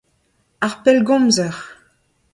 ar 0.65 0.73
pellgomzer 0.83 1.55